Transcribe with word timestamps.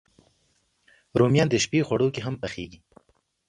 رومیان 1.19 1.47
د 1.49 1.55
شپی 1.63 1.79
خواړو 1.87 2.07
کې 2.15 2.21
هم 2.25 2.35
پخېږي 2.41 2.79